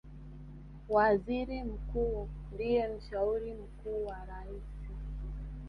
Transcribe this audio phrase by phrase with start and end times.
[0.89, 4.89] Waziri Mkuu ndiye mshauri mkuu wa Raisi